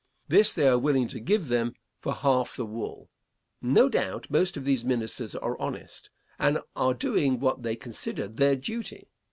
This 0.27 0.51
they 0.51 0.67
are 0.67 0.79
willing 0.79 1.07
to 1.09 1.19
give 1.19 1.47
them 1.47 1.75
for 1.99 2.11
half 2.15 2.55
the 2.55 2.65
wool. 2.65 3.11
No 3.61 3.87
doubt, 3.87 4.31
most 4.31 4.57
of 4.57 4.65
these 4.65 4.83
minsters 4.83 5.35
are 5.35 5.55
honest, 5.61 6.09
and 6.39 6.59
are 6.75 6.95
doing 6.95 7.39
what 7.39 7.61
they 7.61 7.75
consider 7.75 8.27
their 8.27 8.55
duty. 8.55 9.11